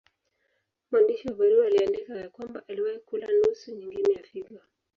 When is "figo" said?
4.23-4.59